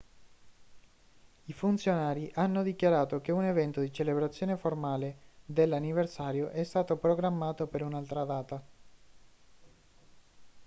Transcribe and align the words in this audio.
i 1.45 1.53
funzionari 1.53 2.31
hanno 2.33 2.63
dichiarato 2.63 3.21
che 3.21 3.31
un 3.31 3.43
evento 3.43 3.81
di 3.81 3.93
celebrazione 3.93 4.57
formale 4.57 5.15
dell'anniversario 5.45 6.49
è 6.49 6.63
stato 6.63 6.95
programmato 6.97 7.67
per 7.67 7.83
un'altra 7.83 8.23
data 8.23 8.63